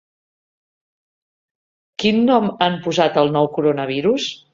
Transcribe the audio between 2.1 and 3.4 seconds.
nom han posat al